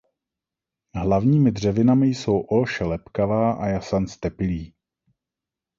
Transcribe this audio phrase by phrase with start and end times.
[0.93, 4.73] Hlavními dřevinami jsou olše lepkavá a jasan ztepilý.